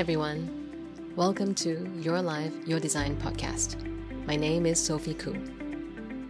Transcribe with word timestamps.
everyone. 0.00 1.12
Welcome 1.14 1.54
to 1.56 1.86
Your 1.98 2.22
Life, 2.22 2.54
Your 2.66 2.80
Design 2.80 3.16
podcast. 3.16 3.76
My 4.26 4.34
name 4.34 4.64
is 4.64 4.82
Sophie 4.82 5.12
Koo, 5.12 5.34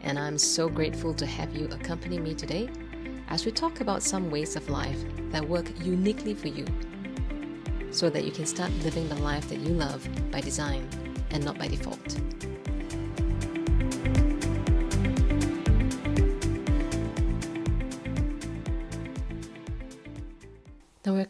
and 0.03 0.19
I'm 0.19 0.39
so 0.39 0.69
grateful 0.69 1.15
to 1.15 1.25
have 1.25 1.55
you 1.55 1.67
accompany 1.67 2.19
me 2.19 2.35
today 2.35 2.69
as 3.29 3.47
we 3.47 3.53
talk 3.53 3.81
about 3.81 4.03
some 4.03 4.29
ways 4.29 4.57
of 4.57 4.69
life 4.69 4.99
that 5.31 5.49
work 5.49 5.67
uniquely 5.85 6.35
for 6.35 6.49
you 6.49 6.67
so 7.93 8.11
that 8.11 8.25
you 8.25 8.33
can 8.33 8.45
start 8.45 8.73
living 8.83 9.09
the 9.09 9.15
life 9.15 9.49
that 9.49 9.61
you 9.61 9.73
love 9.73 10.05
by 10.33 10.41
design 10.41 10.89
and 11.31 11.45
not 11.45 11.57
by 11.57 11.69
default. 11.69 12.17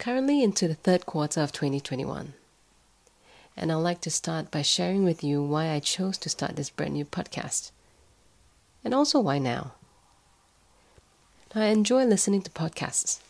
Currently 0.01 0.43
into 0.43 0.67
the 0.67 0.75
third 0.75 1.05
quarter 1.05 1.43
of 1.43 1.53
2021. 1.53 2.33
And 3.55 3.71
I'd 3.71 3.77
like 3.77 4.01
to 4.01 4.11
start 4.11 4.51
by 4.51 4.63
sharing 4.63 5.05
with 5.05 5.23
you 5.23 5.43
why 5.43 5.69
I 5.69 5.79
chose 5.79 6.17
to 6.19 6.31
start 6.31 6.57
this 6.57 6.71
brand 6.71 6.95
new 6.95 7.05
podcast. 7.05 7.71
And 8.83 8.95
also 8.95 9.21
why 9.21 9.37
now. 9.39 9.73
I 11.55 11.67
enjoy 11.67 12.05
listening 12.05 12.41
to 12.43 12.51
podcasts. 12.51 13.21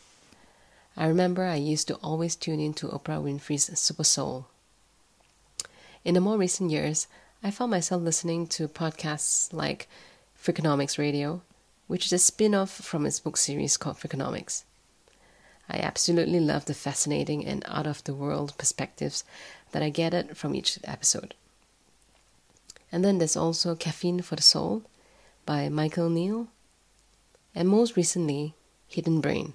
I 0.95 1.07
remember 1.07 1.43
I 1.43 1.55
used 1.55 1.89
to 1.89 1.95
always 1.95 2.37
tune 2.37 2.61
in 2.61 2.73
to 2.75 2.87
Oprah 2.87 3.21
Winfrey's 3.21 3.77
Super 3.77 4.05
Soul. 4.05 4.47
In 6.05 6.13
the 6.13 6.21
more 6.21 6.37
recent 6.37 6.71
years, 6.71 7.07
I 7.43 7.51
found 7.51 7.71
myself 7.71 8.01
listening 8.01 8.47
to 8.47 8.69
podcasts 8.69 9.51
like 9.51 9.89
Freakonomics 10.41 10.97
Radio, 10.97 11.41
which 11.87 12.05
is 12.05 12.13
a 12.13 12.17
spin 12.17 12.55
off 12.55 12.71
from 12.71 13.05
its 13.05 13.19
book 13.19 13.35
series 13.35 13.75
called 13.75 13.97
Freakonomics. 13.97 14.63
I 15.73 15.77
absolutely 15.77 16.41
love 16.41 16.65
the 16.65 16.73
fascinating 16.73 17.45
and 17.45 17.63
out 17.65 17.87
of 17.87 18.03
the 18.03 18.13
world 18.13 18.53
perspectives 18.57 19.23
that 19.71 19.81
I 19.81 19.89
gathered 19.89 20.35
from 20.35 20.53
each 20.53 20.77
episode. 20.83 21.33
And 22.91 23.05
then 23.05 23.19
there's 23.19 23.37
also 23.37 23.73
Caffeine 23.75 24.21
for 24.21 24.35
the 24.35 24.41
Soul 24.41 24.83
by 25.45 25.69
Michael 25.69 26.09
Neill, 26.09 26.49
and 27.55 27.69
most 27.69 27.95
recently, 27.95 28.53
Hidden 28.89 29.21
Brain. 29.21 29.53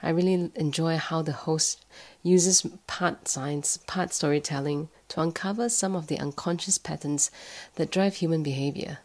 I 0.00 0.10
really 0.10 0.52
enjoy 0.54 0.96
how 0.96 1.22
the 1.22 1.32
host 1.32 1.84
uses 2.22 2.64
part 2.86 3.26
science, 3.26 3.78
part 3.88 4.12
storytelling 4.12 4.88
to 5.08 5.20
uncover 5.20 5.68
some 5.68 5.96
of 5.96 6.06
the 6.06 6.20
unconscious 6.20 6.78
patterns 6.78 7.32
that 7.74 7.90
drive 7.90 8.16
human 8.16 8.44
behavior, 8.44 8.98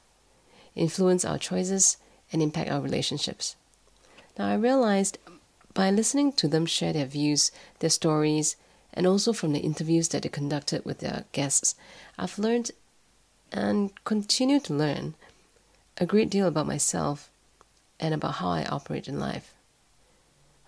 influence 0.75 1.25
our 1.25 1.39
choices, 1.39 1.97
and 2.31 2.43
impact 2.43 2.69
our 2.69 2.81
relationships. 2.81 3.55
Now, 4.39 4.47
I 4.47 4.53
realized 4.53 5.17
by 5.73 5.91
listening 5.91 6.31
to 6.33 6.47
them 6.47 6.65
share 6.65 6.93
their 6.93 7.05
views, 7.05 7.51
their 7.79 7.89
stories, 7.89 8.55
and 8.93 9.05
also 9.05 9.33
from 9.33 9.51
the 9.51 9.59
interviews 9.59 10.07
that 10.09 10.23
they 10.23 10.29
conducted 10.29 10.85
with 10.85 10.99
their 10.99 11.25
guests, 11.33 11.75
I've 12.17 12.39
learned 12.39 12.71
and 13.51 13.91
continue 14.05 14.61
to 14.61 14.73
learn 14.73 15.15
a 15.97 16.05
great 16.05 16.29
deal 16.29 16.47
about 16.47 16.67
myself 16.67 17.29
and 17.99 18.13
about 18.13 18.35
how 18.35 18.51
I 18.51 18.63
operate 18.63 19.09
in 19.09 19.19
life. 19.19 19.53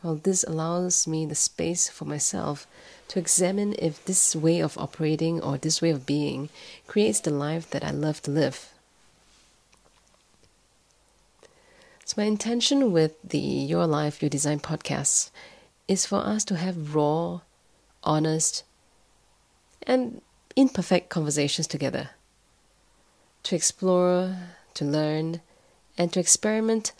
Well, 0.03 0.15
this 0.15 0.43
allows 0.43 1.07
me 1.07 1.25
the 1.25 1.35
space 1.35 1.87
for 1.87 2.03
myself 2.03 2.67
to 3.07 3.19
examine 3.19 3.75
if 3.79 4.03
this 4.03 4.35
way 4.35 4.59
of 4.59 4.77
operating 4.77 5.41
or 5.41 5.57
this 5.57 5.81
way 5.81 5.91
of 5.91 6.05
being 6.05 6.49
creates 6.87 7.21
the 7.21 7.31
life 7.31 7.69
that 7.69 7.85
I 7.85 7.91
love 7.91 8.21
to 8.23 8.31
live. 8.31 8.70
So, 12.11 12.21
my 12.23 12.27
intention 12.27 12.91
with 12.91 13.13
the 13.23 13.37
Your 13.37 13.87
Life, 13.87 14.21
Your 14.21 14.27
Design 14.27 14.59
podcast 14.59 15.29
is 15.87 16.05
for 16.05 16.17
us 16.17 16.43
to 16.43 16.57
have 16.57 16.93
raw, 16.93 17.39
honest, 18.03 18.65
and 19.83 20.21
imperfect 20.57 21.07
conversations 21.07 21.67
together. 21.67 22.09
To 23.43 23.55
explore, 23.55 24.35
to 24.73 24.83
learn, 24.83 25.39
and 25.97 26.11
to 26.11 26.19
experiment 26.19 26.91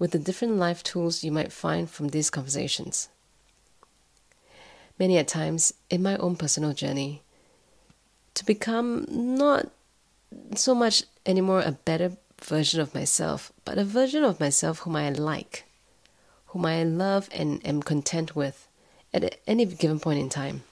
with 0.00 0.10
the 0.10 0.18
different 0.18 0.56
life 0.56 0.82
tools 0.82 1.22
you 1.22 1.30
might 1.30 1.52
find 1.52 1.88
from 1.88 2.08
these 2.08 2.28
conversations. 2.28 3.08
Many 4.98 5.16
at 5.16 5.28
times 5.28 5.74
in 5.90 6.02
my 6.02 6.16
own 6.16 6.34
personal 6.34 6.72
journey, 6.72 7.22
to 8.34 8.44
become 8.44 9.06
not 9.08 9.70
so 10.56 10.74
much 10.74 11.04
anymore 11.24 11.60
a 11.60 11.70
better 11.70 12.16
version 12.40 12.80
of 12.80 12.94
myself, 12.94 13.52
but 13.64 13.78
a 13.78 13.84
version 13.84 14.24
of 14.24 14.40
myself 14.40 14.80
whom 14.80 14.96
I 14.96 15.10
like, 15.10 15.64
whom 16.48 16.66
I 16.66 16.82
love 16.84 17.28
and 17.32 17.64
am 17.66 17.82
content 17.82 18.36
with 18.36 18.68
at 19.12 19.38
any 19.46 19.64
given 19.64 19.98
point 19.98 20.20
in 20.20 20.28
time. 20.28 20.62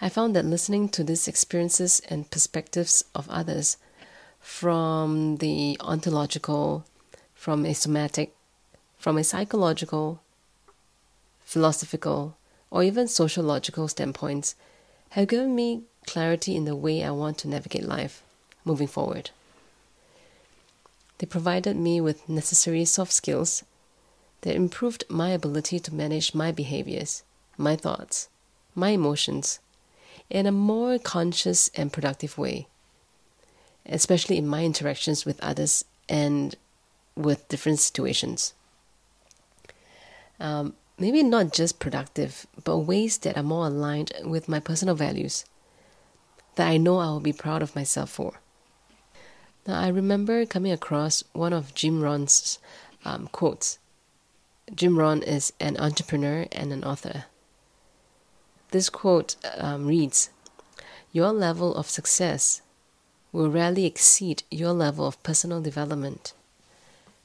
I 0.00 0.08
found 0.08 0.36
that 0.36 0.44
listening 0.44 0.88
to 0.90 1.02
these 1.02 1.26
experiences 1.26 2.00
and 2.08 2.30
perspectives 2.30 3.04
of 3.14 3.28
others 3.28 3.76
from 4.38 5.38
the 5.38 5.76
ontological, 5.80 6.84
from 7.34 7.66
a 7.66 7.74
somatic, 7.74 8.34
from 8.98 9.18
a 9.18 9.24
psychological, 9.24 10.22
philosophical, 11.40 12.36
or 12.70 12.84
even 12.84 13.08
sociological 13.08 13.88
standpoints 13.88 14.54
have 15.10 15.28
given 15.28 15.54
me 15.54 15.82
clarity 16.06 16.54
in 16.54 16.64
the 16.64 16.76
way 16.76 17.02
I 17.02 17.10
want 17.10 17.38
to 17.38 17.48
navigate 17.48 17.84
life 17.84 18.22
moving 18.68 18.86
forward. 18.86 19.30
They 21.18 21.26
provided 21.26 21.76
me 21.76 22.00
with 22.00 22.28
necessary 22.28 22.84
soft 22.84 23.12
skills 23.12 23.64
that 24.42 24.54
improved 24.54 25.04
my 25.08 25.30
ability 25.30 25.80
to 25.80 25.94
manage 25.94 26.34
my 26.34 26.52
behaviors, 26.52 27.24
my 27.56 27.74
thoughts, 27.74 28.28
my 28.74 28.90
emotions 28.90 29.58
in 30.30 30.46
a 30.46 30.52
more 30.52 30.98
conscious 30.98 31.70
and 31.74 31.92
productive 31.92 32.38
way, 32.38 32.68
especially 33.86 34.36
in 34.36 34.46
my 34.46 34.64
interactions 34.64 35.24
with 35.24 35.42
others 35.42 35.84
and 36.08 36.54
with 37.16 37.48
different 37.48 37.80
situations. 37.80 38.54
Um, 40.38 40.74
maybe 40.98 41.22
not 41.22 41.52
just 41.52 41.80
productive, 41.80 42.46
but 42.62 42.78
ways 42.78 43.18
that 43.18 43.36
are 43.36 43.42
more 43.42 43.66
aligned 43.66 44.12
with 44.24 44.48
my 44.48 44.60
personal 44.60 44.94
values 44.94 45.44
that 46.54 46.68
I 46.68 46.76
know 46.76 46.98
I 46.98 47.06
will 47.06 47.20
be 47.20 47.32
proud 47.32 47.62
of 47.62 47.74
myself 47.74 48.10
for. 48.10 48.40
Now, 49.68 49.82
I 49.82 49.88
remember 49.88 50.46
coming 50.46 50.72
across 50.72 51.22
one 51.34 51.52
of 51.52 51.74
Jim 51.74 52.00
Rohn's 52.00 52.58
um, 53.04 53.28
quotes. 53.30 53.78
Jim 54.74 54.98
Rohn 54.98 55.22
is 55.22 55.52
an 55.60 55.76
entrepreneur 55.76 56.46
and 56.52 56.72
an 56.72 56.82
author. 56.82 57.26
This 58.70 58.88
quote 58.88 59.36
um, 59.58 59.86
reads 59.86 60.30
Your 61.12 61.32
level 61.32 61.74
of 61.74 61.90
success 61.90 62.62
will 63.30 63.50
rarely 63.50 63.84
exceed 63.84 64.42
your 64.50 64.72
level 64.72 65.06
of 65.06 65.22
personal 65.22 65.60
development 65.60 66.32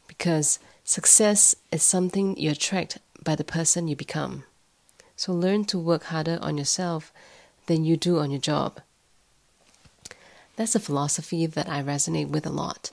because 0.05 0.59
success 0.83 1.55
is 1.71 1.81
something 1.81 2.37
you 2.37 2.51
attract 2.51 2.97
by 3.23 3.35
the 3.35 3.45
person 3.45 3.87
you 3.87 3.95
become. 3.95 4.43
So 5.15 5.31
learn 5.31 5.63
to 5.65 5.79
work 5.79 6.03
harder 6.05 6.39
on 6.41 6.57
yourself 6.57 7.13
than 7.67 7.85
you 7.85 7.95
do 7.95 8.19
on 8.19 8.31
your 8.31 8.41
job. 8.41 8.81
That's 10.55 10.75
a 10.75 10.79
philosophy 10.79 11.45
that 11.45 11.67
I 11.67 11.81
resonate 11.81 12.29
with 12.29 12.45
a 12.45 12.51
lot. 12.51 12.91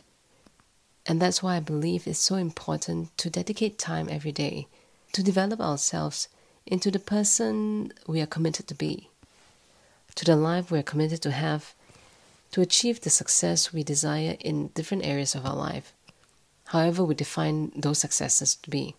And 1.07 1.21
that's 1.21 1.43
why 1.43 1.57
I 1.57 1.61
believe 1.61 2.07
it's 2.07 2.19
so 2.19 2.37
important 2.37 3.17
to 3.19 3.31
dedicate 3.31 3.79
time 3.79 4.09
every 4.11 4.33
day 4.33 4.67
to 5.13 5.23
develop 5.23 5.61
ourselves 5.61 6.29
into 6.67 6.91
the 6.91 6.99
person 6.99 7.93
we 8.07 8.21
are 8.21 8.27
committed 8.27 8.69
to 8.69 8.75
be, 8.75 9.09
to 10.15 10.25
the 10.25 10.37
life 10.37 10.71
we 10.71 10.79
are 10.79 10.85
committed 10.85 11.21
to 11.23 11.31
have, 11.33 11.75
to 12.53 12.61
achieve 12.61 13.01
the 13.01 13.11
success 13.11 13.73
we 13.73 13.83
desire 13.83 14.37
in 14.41 14.69
different 14.69 15.05
areas 15.05 15.35
of 15.35 15.45
our 15.45 15.57
life, 15.57 15.93
however 16.67 17.05
we 17.05 17.15
define 17.15 17.73
those 17.75 17.99
successes 17.99 18.55
to 18.55 18.71
be. 18.71 18.95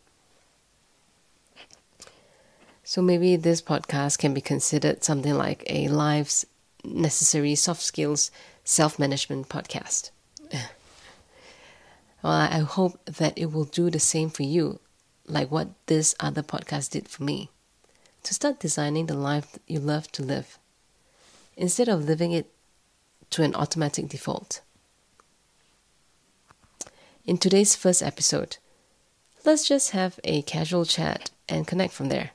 So 2.84 3.02
maybe 3.02 3.36
this 3.36 3.62
podcast 3.62 4.18
can 4.18 4.34
be 4.34 4.42
considered 4.42 5.04
something 5.04 5.36
like 5.36 5.64
a 5.68 5.88
life's 5.88 6.46
necessary 6.84 7.56
soft 7.56 7.82
skills 7.82 8.32
self 8.64 9.00
management 9.00 9.50
podcast. 9.50 10.12
well, 10.52 12.34
I 12.34 12.60
hope 12.60 13.04
that 13.06 13.38
it 13.38 13.52
will 13.52 13.66
do 13.66 13.90
the 13.90 14.00
same 14.00 14.30
for 14.30 14.44
you, 14.44 14.80
like 15.28 15.52
what 15.52 15.70
this 15.88 16.16
other 16.20 16.44
podcast 16.44 16.92
did 16.92 17.08
for 17.08 17.24
me. 17.24 17.50
To 18.24 18.34
start 18.34 18.60
designing 18.60 19.08
the 19.08 19.16
life 19.16 19.58
you 19.68 19.80
love 19.80 20.12
to 20.14 20.24
live, 20.24 20.60
instead 21.58 21.90
of 21.90 22.06
living 22.06 22.32
it 22.32 22.52
to 23.32 23.44
an 23.44 23.56
automatic 23.56 24.10
default. 24.10 24.62
In 27.26 27.38
today's 27.38 27.76
first 27.76 28.04
episode, 28.04 28.58
let's 29.46 29.68
just 29.68 29.92
have 29.92 30.20
a 30.24 30.42
casual 30.44 30.86
chat 30.86 31.32
and 31.50 31.68
connect 31.68 31.94
from 31.94 32.10
there. 32.10 32.32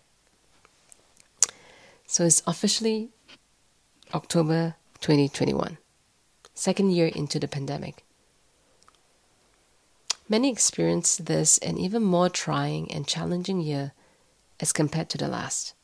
So 2.06 2.25
it's 2.25 2.43
officially 2.46 3.11
October 4.14 4.76
2021 5.00 5.79
second 6.56 6.91
year 6.91 7.06
into 7.06 7.38
the 7.38 7.47
pandemic. 7.47 8.03
Many 10.29 10.50
experienced 10.50 11.26
this 11.26 11.58
an 11.58 11.79
even 11.79 12.03
more 12.03 12.29
trying 12.29 12.91
and 12.91 13.06
challenging 13.06 13.61
year 13.61 13.93
as 14.58 14.73
compared 14.73 15.08
to 15.11 15.19
the 15.19 15.29
last. 15.29 15.75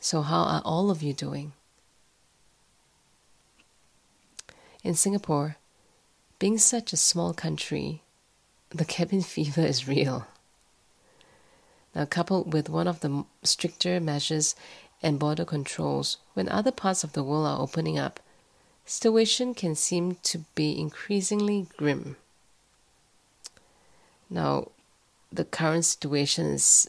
So, 0.00 0.22
how 0.22 0.42
are 0.42 0.62
all 0.64 0.90
of 0.90 1.02
you 1.02 1.12
doing? 1.12 1.52
In 4.82 4.94
Singapore, 4.94 5.56
being 6.38 6.58
such 6.58 6.92
a 6.92 6.96
small 6.96 7.34
country, 7.34 8.02
the 8.70 8.84
cabin 8.84 9.22
fever 9.34 9.62
is 9.62 9.86
real. 9.86 10.26
Now, 11.94 12.06
coupled 12.06 12.52
with 12.52 12.68
one 12.68 12.88
of 12.88 13.00
the 13.00 13.24
stricter 13.42 14.00
measures 14.00 14.54
and 15.02 15.18
border 15.18 15.44
controls, 15.44 16.18
when 16.34 16.48
other 16.48 16.72
parts 16.72 17.04
of 17.04 17.12
the 17.12 17.22
world 17.22 17.46
are 17.46 17.60
opening 17.60 17.98
up, 17.98 18.20
situation 18.86 19.52
can 19.52 19.74
seem 19.74 20.16
to 20.22 20.38
be 20.54 20.78
increasingly 20.78 21.66
grim. 21.76 22.16
Now, 24.30 24.68
the 25.32 25.44
current 25.44 25.84
situation 25.84 26.46
is, 26.46 26.88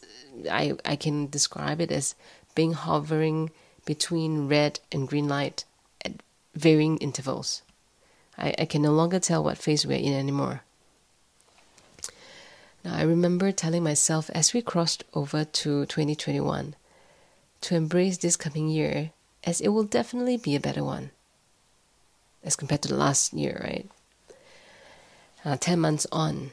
I, 0.50 0.74
I 0.86 0.96
can 0.96 1.28
describe 1.28 1.82
it 1.82 1.92
as 1.92 2.16
being 2.56 2.74
hovering 2.74 3.52
between 3.86 4.48
red 4.48 4.80
and 4.92 5.08
green 5.08 5.28
light 5.28 5.66
at 6.06 6.22
varying 6.56 6.98
intervals. 6.98 7.64
I, 8.38 8.54
I 8.60 8.66
can 8.66 8.84
no 8.84 8.92
longer 8.92 9.20
tell 9.20 9.44
what 9.44 9.58
phase 9.58 9.86
we're 9.86 9.98
in 9.98 10.14
anymore. 10.14 10.62
Now, 12.86 12.96
I 12.96 13.02
remember 13.02 13.52
telling 13.52 13.84
myself 13.84 14.30
as 14.34 14.54
we 14.54 14.62
crossed 14.62 15.04
over 15.14 15.44
to 15.44 15.86
2021 15.86 16.76
to 17.62 17.76
embrace 17.76 18.18
this 18.18 18.36
coming 18.36 18.70
year 18.70 19.12
as 19.44 19.62
it 19.62 19.70
will 19.70 19.84
definitely 19.84 20.38
be 20.38 20.56
a 20.56 20.60
better 20.60 20.84
one 20.84 21.12
as 22.44 22.56
compared 22.56 22.82
to 22.84 22.90
the 22.90 22.96
last 22.96 23.34
year, 23.34 23.60
right? 23.64 23.90
Uh, 25.46 25.58
10 25.58 25.80
months 25.80 26.08
on. 26.12 26.52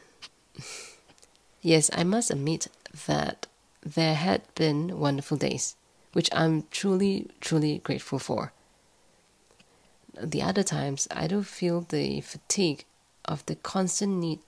yes, 1.62 1.90
I 1.94 2.04
must 2.04 2.30
admit 2.30 2.68
that 3.06 3.46
there 3.84 4.14
had 4.14 4.42
been 4.54 4.98
wonderful 4.98 5.36
days, 5.36 5.76
which 6.12 6.30
I'm 6.32 6.64
truly, 6.70 7.28
truly 7.40 7.78
grateful 7.78 8.18
for 8.18 8.52
the 10.20 10.42
other 10.42 10.62
times, 10.62 11.08
I 11.10 11.26
do 11.26 11.42
feel 11.42 11.82
the 11.82 12.20
fatigue 12.20 12.84
of 13.24 13.44
the 13.46 13.56
constant 13.56 14.18
need 14.18 14.40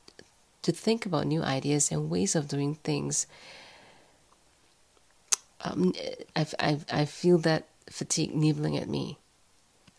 to 0.63 0.73
think 0.73 1.07
about 1.07 1.27
new 1.27 1.43
ideas 1.43 1.91
and 1.91 2.11
ways 2.11 2.35
of 2.35 2.49
doing 2.49 2.77
things. 2.77 3.27
Um, 5.63 5.93
I, 6.35 6.47
I, 6.59 6.79
I 6.91 7.05
feel 7.05 7.39
that 7.39 7.67
fatigue 7.91 8.35
nibbling 8.35 8.77
at 8.77 8.89
me, 8.89 9.19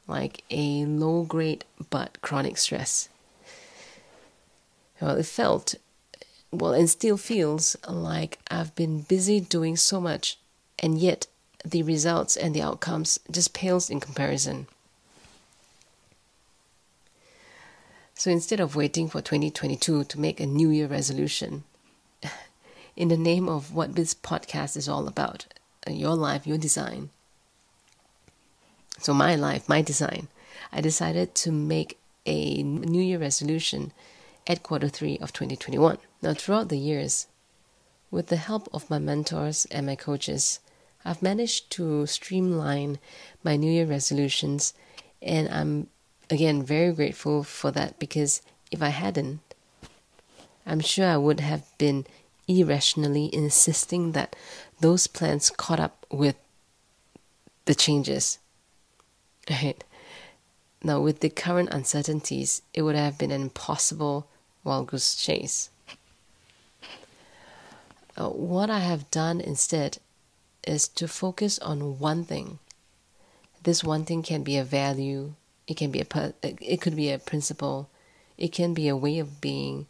like 0.08 0.44
a 0.50 0.86
low 0.86 1.24
grade 1.24 1.66
but 1.90 2.22
chronic 2.22 2.58
stress. 2.58 3.10
Well, 5.00 5.18
it 5.18 5.26
felt, 5.26 5.76
well, 6.52 6.74
and 6.74 6.90
still 6.90 7.18
feels 7.18 7.76
like 7.88 8.40
I've 8.50 8.74
been 8.76 9.02
busy 9.02 9.40
doing 9.40 9.76
so 9.76 10.02
much, 10.02 10.38
and 10.80 10.98
yet 10.98 11.28
the 11.64 11.84
results 11.84 12.36
and 12.36 12.56
the 12.56 12.62
outcomes 12.62 13.20
just 13.30 13.54
pales 13.54 13.90
in 13.90 14.00
comparison. 14.00 14.68
So 18.16 18.32
instead 18.32 18.60
of 18.60 18.76
waiting 18.76 19.08
for 19.08 19.22
2022 19.22 20.06
to 20.06 20.20
make 20.20 20.40
a 20.40 20.48
New 20.48 20.72
Year 20.72 20.88
resolution, 20.88 21.64
in 22.96 23.10
the 23.10 23.18
name 23.18 23.48
of 23.48 23.76
what 23.76 23.94
this 23.94 24.16
podcast 24.16 24.76
is 24.76 24.90
all 24.90 25.08
about 25.08 25.46
your 25.88 26.16
life, 26.16 26.48
your 26.48 26.58
design. 26.58 27.12
So, 29.00 29.14
my 29.14 29.36
life, 29.36 29.70
my 29.70 29.82
design, 29.82 30.28
I 30.72 30.82
decided 30.82 31.36
to 31.36 31.52
make 31.52 32.00
a 32.26 32.62
New 32.64 33.02
Year 33.02 33.20
resolution 33.20 33.92
at 34.46 34.64
quarter 34.64 34.90
three 34.90 35.18
of 35.20 35.34
2021. 35.34 35.98
Now, 36.22 36.34
throughout 36.34 36.70
the 36.70 36.78
years, 36.78 37.28
with 38.10 38.28
the 38.28 38.38
help 38.38 38.68
of 38.74 38.90
my 38.90 39.00
mentors 39.00 39.66
and 39.72 39.86
my 39.86 39.96
coaches, 39.96 40.60
I've 41.06 41.22
managed 41.22 41.70
to 41.72 42.06
streamline 42.06 43.00
my 43.44 43.56
New 43.56 43.72
Year 43.72 43.86
resolutions, 43.86 44.74
and 45.22 45.48
I'm 45.50 45.88
again, 46.30 46.64
very 46.64 46.92
grateful 46.94 47.44
for 47.44 47.72
that 47.72 48.00
because 48.00 48.42
if 48.72 48.82
I 48.82 48.90
hadn't, 48.90 49.40
I'm 50.66 50.80
sure 50.80 51.08
I 51.08 51.18
would 51.18 51.40
have 51.40 51.64
been 51.78 52.06
irrationally 52.48 53.34
insisting 53.34 54.12
that 54.14 54.36
those 54.80 55.08
plans 55.08 55.50
caught 55.50 55.80
up 55.80 56.06
with 56.12 56.36
the 57.66 57.76
changes. 57.76 58.40
Right? 59.50 59.84
Now, 60.84 61.00
with 61.02 61.22
the 61.22 61.30
current 61.30 61.70
uncertainties, 61.72 62.62
it 62.74 62.82
would 62.84 62.96
have 62.96 63.18
been 63.18 63.32
an 63.32 63.42
impossible 63.42 64.28
wild 64.64 64.88
goose 64.88 65.16
chase. 65.16 65.70
Uh, 68.16 68.30
what 68.30 68.70
I 68.70 68.80
have 68.80 69.10
done 69.12 69.42
instead 69.42 70.00
is 70.66 70.88
to 70.90 71.08
focus 71.08 71.60
on 71.60 72.00
one 72.00 72.26
thing. 72.26 72.60
This 73.64 73.84
one 73.84 74.06
thing 74.06 74.22
can 74.22 74.44
be 74.44 74.58
a 74.58 74.64
value, 74.64 75.34
it 75.68 75.76
can 75.76 75.92
be 75.92 76.00
a 76.00 76.34
it 76.42 76.82
could 76.82 76.96
be 76.96 77.12
a 77.12 77.20
principle. 77.20 77.90
It 78.38 78.54
can 78.54 78.74
be 78.74 78.88
a 78.88 78.96
way 78.96 79.20
of 79.20 79.42
being. 79.42 79.88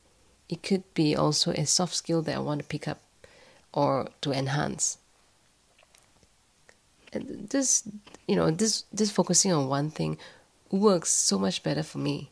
It 0.50 0.64
could 0.64 0.84
be 0.94 1.16
also 1.16 1.52
a 1.52 1.66
soft 1.66 1.94
skill 1.94 2.22
that 2.24 2.36
I 2.36 2.40
want 2.40 2.62
to 2.62 2.68
pick 2.68 2.88
up 2.88 3.00
or 3.74 4.08
to 4.22 4.32
enhance. 4.32 4.98
This, 7.12 7.88
you 8.28 8.36
know, 8.36 8.52
this 8.52 8.84
this 8.92 9.12
focusing 9.12 9.52
on 9.52 9.68
one 9.68 9.90
thing 9.90 10.18
works 10.72 11.10
so 11.12 11.40
much 11.40 11.64
better 11.64 11.84
for 11.84 11.98
me 11.98 12.32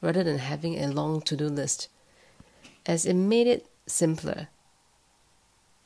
rather 0.00 0.22
than 0.22 0.38
having 0.38 0.78
a 0.78 0.88
long 0.88 1.20
to-do 1.22 1.48
list 1.48 1.88
as 2.86 3.06
it 3.06 3.14
made 3.14 3.46
it 3.46 3.66
simpler. 3.86 4.48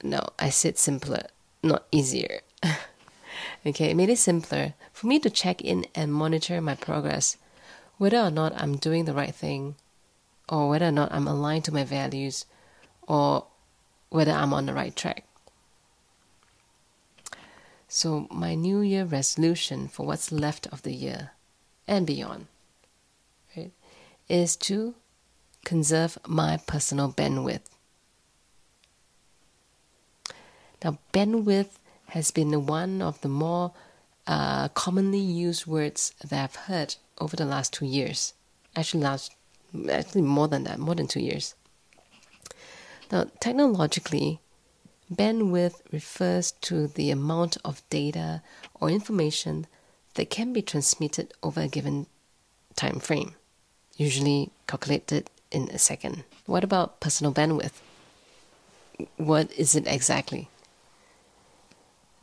No, 0.03 0.21
I 0.39 0.51
said 0.51 0.79
simpler, 0.79 1.27
not 1.63 1.87
easier. 1.91 2.41
Okay, 3.67 3.91
it 3.91 3.97
made 3.97 4.11
it 4.11 4.19
simpler 4.19 4.75
for 4.93 5.09
me 5.09 5.19
to 5.19 5.29
check 5.29 5.61
in 5.61 5.87
and 5.95 6.13
monitor 6.13 6.61
my 6.61 6.77
progress, 6.77 7.37
whether 7.99 8.19
or 8.19 8.31
not 8.31 8.53
I'm 8.57 8.77
doing 8.77 9.05
the 9.05 9.13
right 9.13 9.35
thing, 9.35 9.75
or 10.49 10.69
whether 10.69 10.87
or 10.87 10.93
not 10.93 11.13
I'm 11.13 11.27
aligned 11.27 11.65
to 11.65 11.75
my 11.75 11.83
values, 11.83 12.47
or 13.09 13.47
whether 14.09 14.31
I'm 14.31 14.55
on 14.55 14.67
the 14.67 14.75
right 14.75 14.95
track. 14.95 15.25
So, 17.89 18.27
my 18.31 18.55
New 18.55 18.81
Year 18.81 19.05
resolution 19.05 19.89
for 19.89 20.07
what's 20.07 20.33
left 20.33 20.67
of 20.69 20.83
the 20.83 20.93
year 20.93 21.31
and 21.87 22.07
beyond 22.07 22.49
right, 23.57 23.71
is 24.29 24.57
to 24.57 24.95
conserve 25.65 26.19
my 26.27 26.59
personal 26.67 27.13
bandwidth. 27.13 27.63
Now, 30.83 30.99
bandwidth 31.13 31.79
has 32.09 32.31
been 32.31 32.67
one 32.67 33.03
of 33.03 33.21
the 33.21 33.29
more 33.29 33.73
uh, 34.27 34.69
commonly 34.69 35.19
used 35.19 35.67
words 35.67 36.13
that 36.29 36.43
I've 36.43 36.57
heard 36.67 36.97
over 37.19 37.37
the 37.37 37.45
last 37.45 37.73
two 37.73 37.87
years. 37.87 38.35
Actually, 38.75 39.05
last 39.05 39.33
actually 39.91 40.23
more 40.23 40.49
than 40.49 40.65
that, 40.65 40.79
more 40.79 40.95
than 40.95 41.07
two 41.07 41.21
years. 41.21 41.55
Now, 43.11 43.27
technologically, 43.41 44.41
bandwidth 45.13 45.81
refers 45.93 46.53
to 46.63 46.87
the 46.89 47.11
amount 47.11 47.57
of 47.65 47.83
data 47.91 48.43
or 48.81 48.91
information 48.91 49.67
that 50.15 50.31
can 50.31 50.53
be 50.53 50.63
transmitted 50.63 51.33
over 51.43 51.61
a 51.61 51.69
given 51.69 52.07
time 52.75 52.99
frame, 52.99 53.35
usually 53.97 54.51
calculated 54.67 55.31
in 55.51 55.69
a 55.71 55.79
second. 55.79 56.25
What 56.47 56.65
about 56.65 57.01
personal 57.01 57.33
bandwidth? 57.33 57.81
What 59.17 59.53
is 59.53 59.75
it 59.75 59.87
exactly? 59.87 60.49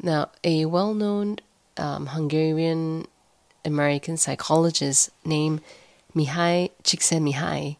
Now, 0.01 0.31
a 0.43 0.65
well 0.65 0.93
known 0.93 1.37
um, 1.77 2.07
Hungarian 2.07 3.07
American 3.63 4.17
psychologist 4.17 5.09
named 5.23 5.61
Mihaly 6.15 6.71
Csikszentmihalyi 6.83 7.77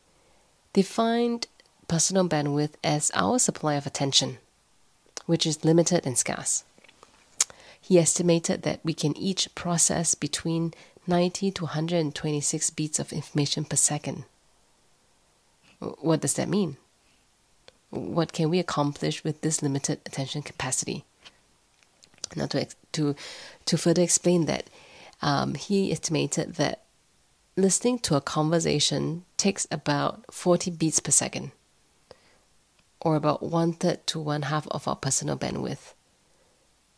defined 0.72 1.48
personal 1.88 2.27
bandwidth 2.27 2.72
as 2.83 3.12
our 3.13 3.38
supply 3.38 3.75
of 3.75 3.86
attention, 3.86 4.38
which 5.25 5.46
is 5.46 5.65
limited 5.65 6.06
and 6.06 6.18
scarce. 6.18 6.63
He 7.80 8.00
estimated 8.00 8.62
that 8.63 8.80
we 8.84 8.94
can 8.94 9.15
each 9.18 9.53
process 9.56 10.15
between 10.15 10.74
90 11.06 11.51
to 11.51 11.63
126 11.65 12.70
bits 12.72 13.00
of 13.00 13.12
information 13.12 13.65
per 13.65 13.75
second. 13.75 14.24
What 15.80 16.22
does 16.22 16.36
that 16.36 16.48
mean? 16.48 16.77
What 17.89 18.32
can 18.32 18.50
we 18.50 18.60
accomplish 18.60 19.24
with 19.24 19.42
this 19.42 19.62
limited 19.62 20.00
attention 20.06 20.42
capacity? 20.42 21.03
Now, 22.36 22.48
to, 22.48 22.68
to, 22.94 23.15
to 23.65 23.77
further 23.77 24.01
explain 24.01 24.46
that, 24.46 24.70
um, 25.22 25.56
he 25.56 25.92
estimated 25.92 26.56
that 26.56 26.84
listening 27.56 28.00
to 28.00 28.15
a 28.15 28.22
conversation 28.22 29.25
takes 29.38 29.68
about 29.70 30.24
40 30.32 30.72
bits 30.72 31.00
per 31.00 31.12
second, 31.12 31.51
or 33.03 33.15
about 33.15 33.43
one 33.43 33.74
third 33.74 34.05
to 34.07 34.19
one 34.19 34.43
half 34.43 34.67
of 34.69 34.88
our 34.88 34.95
personal 34.95 35.38
bandwidth. 35.38 35.93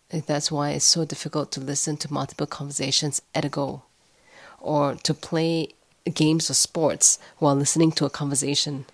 that's 0.10 0.50
why 0.50 0.72
it's 0.72 0.86
so 0.86 1.04
difficult 1.04 1.52
to 1.52 1.60
listen 1.60 1.98
to 1.98 2.14
multiple 2.14 2.48
conversations 2.48 3.22
at 3.34 3.44
a 3.44 3.50
go, 3.50 3.84
or 4.60 4.96
to 4.96 5.14
play 5.14 5.70
games 6.14 6.50
or 6.50 6.54
sports 6.54 7.20
while 7.40 7.56
listening 7.56 7.92
to 7.92 8.06
a 8.06 8.10
conversation. 8.10 8.86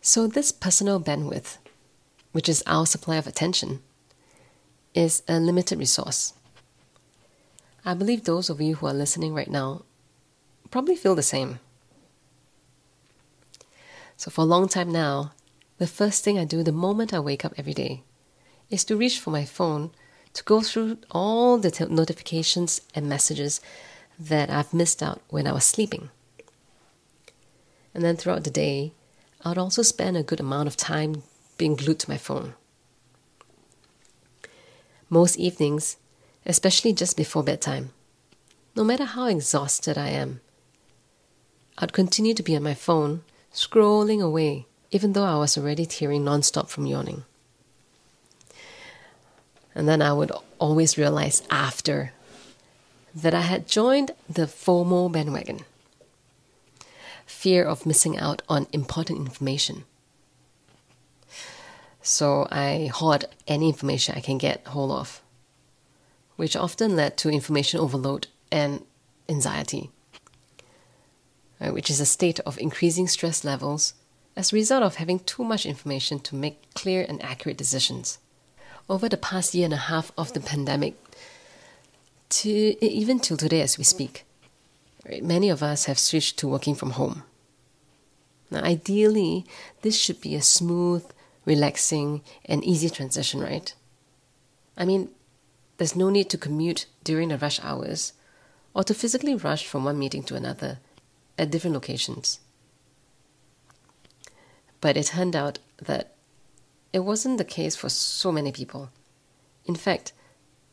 So, 0.00 0.28
this 0.28 0.52
personal 0.52 1.00
bandwidth 1.00 1.58
which 2.36 2.50
is 2.50 2.62
our 2.66 2.84
supply 2.84 3.16
of 3.16 3.26
attention, 3.26 3.80
is 4.92 5.22
a 5.26 5.40
limited 5.40 5.78
resource. 5.78 6.34
I 7.82 7.94
believe 7.94 8.24
those 8.24 8.50
of 8.50 8.60
you 8.60 8.74
who 8.74 8.86
are 8.86 8.92
listening 8.92 9.32
right 9.32 9.48
now 9.48 9.86
probably 10.70 10.96
feel 10.96 11.14
the 11.14 11.22
same. 11.22 11.60
So, 14.18 14.30
for 14.30 14.42
a 14.42 14.44
long 14.44 14.68
time 14.68 14.92
now, 14.92 15.32
the 15.78 15.86
first 15.86 16.24
thing 16.24 16.38
I 16.38 16.44
do 16.44 16.62
the 16.62 16.72
moment 16.72 17.12
I 17.12 17.20
wake 17.20 17.44
up 17.44 17.54
every 17.56 17.74
day 17.74 18.02
is 18.70 18.84
to 18.84 18.96
reach 18.96 19.20
for 19.20 19.30
my 19.30 19.44
phone 19.44 19.90
to 20.32 20.44
go 20.44 20.60
through 20.60 20.98
all 21.10 21.58
the 21.58 21.70
t- 21.70 21.84
notifications 21.86 22.80
and 22.94 23.08
messages 23.08 23.60
that 24.18 24.50
I've 24.50 24.74
missed 24.74 25.02
out 25.02 25.22
when 25.28 25.46
I 25.46 25.52
was 25.52 25.64
sleeping. 25.64 26.10
And 27.94 28.04
then 28.04 28.16
throughout 28.16 28.44
the 28.44 28.50
day, 28.50 28.92
I'd 29.44 29.58
also 29.58 29.82
spend 29.82 30.16
a 30.16 30.22
good 30.22 30.40
amount 30.40 30.68
of 30.68 30.76
time 30.76 31.22
being 31.56 31.76
glued 31.76 31.98
to 32.00 32.10
my 32.10 32.18
phone. 32.18 32.54
Most 35.08 35.38
evenings, 35.38 35.96
especially 36.44 36.92
just 36.92 37.16
before 37.16 37.42
bedtime, 37.42 37.90
no 38.74 38.84
matter 38.84 39.04
how 39.04 39.26
exhausted 39.26 39.96
I 39.96 40.08
am, 40.08 40.40
I'd 41.78 41.92
continue 41.92 42.34
to 42.34 42.42
be 42.42 42.56
on 42.56 42.62
my 42.62 42.74
phone, 42.74 43.22
scrolling 43.52 44.22
away, 44.22 44.66
even 44.90 45.12
though 45.12 45.24
I 45.24 45.36
was 45.36 45.56
already 45.56 45.86
tearing 45.86 46.24
nonstop 46.24 46.68
from 46.68 46.86
yawning. 46.86 47.24
And 49.74 49.88
then 49.88 50.00
I 50.00 50.12
would 50.12 50.32
always 50.58 50.96
realize 50.96 51.42
after 51.50 52.12
that 53.14 53.34
I 53.34 53.42
had 53.42 53.66
joined 53.66 54.12
the 54.28 54.46
FOMO 54.46 55.10
bandwagon 55.10 55.60
fear 57.26 57.64
of 57.64 57.84
missing 57.84 58.16
out 58.16 58.40
on 58.48 58.66
important 58.72 59.18
information. 59.18 59.84
So 62.00 62.46
I 62.50 62.90
hoard 62.94 63.24
any 63.48 63.68
information 63.68 64.14
I 64.16 64.20
can 64.20 64.38
get 64.38 64.66
hold 64.68 64.92
of, 64.92 65.20
which 66.36 66.56
often 66.56 66.94
led 66.94 67.16
to 67.18 67.28
information 67.28 67.80
overload 67.80 68.28
and 68.52 68.84
anxiety, 69.28 69.90
right, 71.60 71.74
which 71.74 71.90
is 71.90 72.00
a 72.00 72.06
state 72.06 72.38
of 72.40 72.58
increasing 72.58 73.08
stress 73.08 73.44
levels 73.44 73.94
as 74.36 74.52
a 74.52 74.56
result 74.56 74.82
of 74.82 74.96
having 74.96 75.20
too 75.20 75.42
much 75.42 75.64
information 75.64 76.20
to 76.20 76.36
make 76.36 76.72
clear 76.74 77.06
and 77.08 77.22
accurate 77.22 77.56
decisions. 77.56 78.18
Over 78.88 79.08
the 79.08 79.16
past 79.16 79.54
year 79.54 79.64
and 79.64 79.74
a 79.74 79.88
half 79.88 80.12
of 80.16 80.32
the 80.32 80.40
pandemic, 80.40 80.94
to 82.28 82.76
eh, 82.82 82.86
even 82.86 83.18
till 83.18 83.36
today 83.36 83.62
as 83.62 83.78
we 83.78 83.84
speak, 83.84 84.24
many 85.22 85.48
of 85.48 85.62
us 85.62 85.86
have 85.86 85.98
switched 85.98 86.38
to 86.38 86.48
working 86.48 86.74
from 86.74 86.90
home. 86.90 87.22
Now, 88.50 88.62
ideally, 88.62 89.44
this 89.82 89.98
should 89.98 90.20
be 90.20 90.34
a 90.34 90.42
smooth, 90.42 91.04
relaxing, 91.44 92.22
and 92.44 92.62
easy 92.64 92.90
transition, 92.90 93.40
right? 93.40 93.74
I 94.76 94.84
mean, 94.84 95.08
there's 95.78 95.96
no 95.96 96.10
need 96.10 96.30
to 96.30 96.38
commute 96.38 96.86
during 97.02 97.28
the 97.28 97.38
rush 97.38 97.58
hours 97.62 98.12
or 98.74 98.84
to 98.84 98.94
physically 98.94 99.34
rush 99.34 99.66
from 99.66 99.84
one 99.84 99.98
meeting 99.98 100.22
to 100.24 100.36
another 100.36 100.78
at 101.38 101.50
different 101.50 101.74
locations. 101.74 102.40
But 104.86 104.96
it 104.96 105.06
turned 105.06 105.34
out 105.34 105.58
that 105.78 106.12
it 106.92 107.00
wasn't 107.00 107.38
the 107.38 107.44
case 107.44 107.74
for 107.74 107.88
so 107.88 108.30
many 108.30 108.52
people. 108.52 108.90
In 109.64 109.74
fact, 109.74 110.12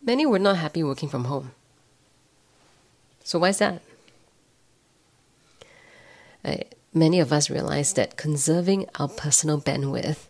many 0.04 0.24
were 0.24 0.38
not 0.38 0.58
happy 0.58 0.84
working 0.84 1.10
from 1.10 1.26
home. 1.26 1.54
So, 3.24 3.40
why 3.40 3.50
is 3.50 3.58
that? 3.58 3.82
Uh, 6.46 6.58
many 6.94 7.20
of 7.20 7.34
us 7.34 7.50
realize 7.50 7.94
that 7.94 8.16
conserving 8.16 8.86
our 9.00 9.08
personal 9.08 9.60
bandwidth 9.60 10.28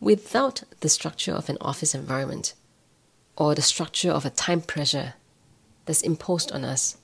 without 0.00 0.62
the 0.80 0.90
structure 0.90 1.32
of 1.32 1.48
an 1.48 1.56
office 1.62 1.94
environment 1.94 2.52
or 3.36 3.54
the 3.54 3.62
structure 3.62 4.10
of 4.10 4.26
a 4.26 4.36
time 4.44 4.60
pressure 4.60 5.14
that's 5.86 6.02
imposed 6.02 6.52
on 6.52 6.62
us 6.62 6.98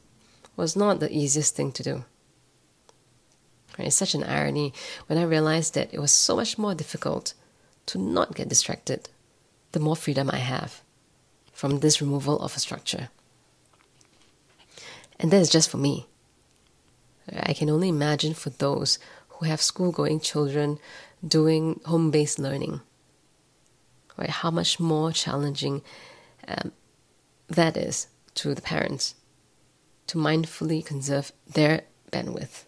was 0.54 0.76
not 0.76 1.00
the 1.00 1.10
easiest 1.10 1.56
thing 1.56 1.72
to 1.72 1.82
do. 1.82 2.04
It's 3.78 3.96
such 3.96 4.14
an 4.14 4.24
irony 4.24 4.72
when 5.06 5.18
I 5.18 5.22
realized 5.22 5.74
that 5.74 5.92
it 5.92 6.00
was 6.00 6.12
so 6.12 6.36
much 6.36 6.58
more 6.58 6.74
difficult 6.74 7.34
to 7.86 7.98
not 7.98 8.34
get 8.34 8.48
distracted 8.48 9.08
the 9.72 9.80
more 9.80 9.96
freedom 9.96 10.30
I 10.32 10.38
have 10.38 10.82
from 11.52 11.80
this 11.80 12.00
removal 12.00 12.38
of 12.40 12.56
a 12.56 12.60
structure. 12.60 13.08
And 15.18 15.30
that 15.30 15.40
is 15.40 15.50
just 15.50 15.70
for 15.70 15.76
me. 15.76 16.06
I 17.32 17.52
can 17.52 17.70
only 17.70 17.88
imagine 17.88 18.34
for 18.34 18.50
those 18.50 18.98
who 19.28 19.46
have 19.46 19.60
school 19.60 19.92
going 19.92 20.20
children 20.20 20.78
doing 21.26 21.80
home 21.84 22.10
based 22.10 22.38
learning, 22.38 22.80
right? 24.16 24.30
How 24.30 24.50
much 24.50 24.80
more 24.80 25.12
challenging 25.12 25.82
um, 26.48 26.72
that 27.48 27.76
is 27.76 28.08
to 28.34 28.54
the 28.54 28.62
parents 28.62 29.14
to 30.06 30.18
mindfully 30.18 30.84
conserve 30.84 31.32
their 31.46 31.82
bandwidth. 32.10 32.64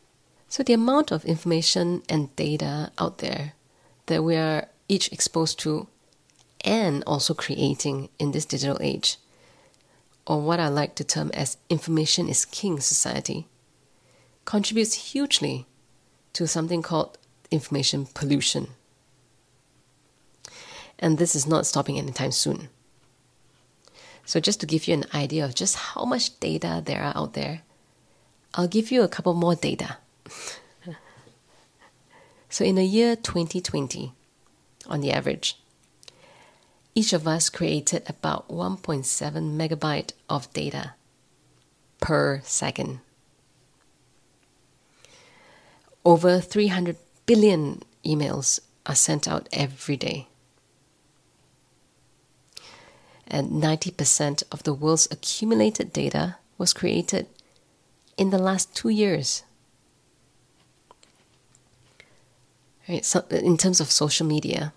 So, 0.52 0.62
the 0.62 0.74
amount 0.74 1.12
of 1.12 1.24
information 1.24 2.02
and 2.10 2.36
data 2.36 2.92
out 2.98 3.24
there 3.24 3.54
that 4.04 4.22
we 4.22 4.36
are 4.36 4.68
each 4.86 5.10
exposed 5.10 5.58
to 5.60 5.88
and 6.62 7.02
also 7.06 7.32
creating 7.32 8.10
in 8.18 8.32
this 8.32 8.44
digital 8.44 8.76
age, 8.82 9.16
or 10.26 10.42
what 10.42 10.60
I 10.60 10.68
like 10.68 10.94
to 10.96 11.04
term 11.04 11.30
as 11.32 11.56
information 11.70 12.28
is 12.28 12.44
king 12.44 12.80
society, 12.80 13.46
contributes 14.44 15.12
hugely 15.12 15.64
to 16.34 16.46
something 16.46 16.82
called 16.82 17.16
information 17.50 18.04
pollution. 18.12 18.66
And 20.98 21.16
this 21.16 21.34
is 21.34 21.46
not 21.46 21.64
stopping 21.64 21.96
anytime 21.96 22.32
soon. 22.32 22.68
So, 24.26 24.38
just 24.38 24.60
to 24.60 24.66
give 24.66 24.86
you 24.86 24.92
an 24.92 25.06
idea 25.14 25.46
of 25.46 25.54
just 25.54 25.76
how 25.76 26.04
much 26.04 26.38
data 26.40 26.82
there 26.84 27.02
are 27.02 27.16
out 27.16 27.32
there, 27.32 27.62
I'll 28.52 28.68
give 28.68 28.92
you 28.92 29.00
a 29.00 29.08
couple 29.08 29.32
more 29.32 29.54
data. 29.54 29.96
so, 32.48 32.64
in 32.64 32.76
the 32.76 32.84
year 32.84 33.16
2020, 33.16 34.12
on 34.86 35.00
the 35.00 35.12
average, 35.12 35.58
each 36.94 37.12
of 37.12 37.26
us 37.26 37.48
created 37.48 38.02
about 38.08 38.48
1.7 38.48 39.04
megabyte 39.56 40.12
of 40.28 40.52
data 40.52 40.94
per 42.00 42.40
second. 42.44 43.00
Over 46.04 46.40
300 46.40 46.96
billion 47.26 47.82
emails 48.04 48.60
are 48.84 48.94
sent 48.94 49.28
out 49.28 49.48
every 49.52 49.96
day. 49.96 50.28
And 53.26 53.62
90% 53.62 54.42
of 54.52 54.64
the 54.64 54.74
world's 54.74 55.08
accumulated 55.10 55.92
data 55.92 56.36
was 56.58 56.74
created 56.74 57.26
in 58.18 58.30
the 58.30 58.38
last 58.38 58.74
two 58.74 58.90
years. 58.90 59.44
Right, 62.88 63.04
so 63.04 63.24
uh, 63.30 63.36
in 63.36 63.56
terms 63.56 63.80
of 63.80 63.90
social 63.90 64.26
media, 64.26 64.72